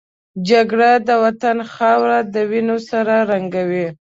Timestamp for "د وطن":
1.07-1.57